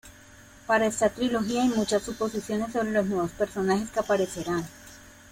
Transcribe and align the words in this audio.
Para 0.65 0.87
esta 0.87 1.09
trilogía 1.11 1.61
hay 1.61 1.69
muchas 1.69 2.01
suposiciones 2.01 2.73
sobre 2.73 2.89
los 2.89 3.05
nuevos 3.05 3.29
personajes 3.33 3.91
que 3.91 3.99
aparecerán. 3.99 4.65